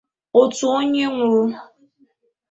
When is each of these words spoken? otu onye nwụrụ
otu 0.39 0.63
onye 0.77 1.03
nwụrụ 1.13 1.45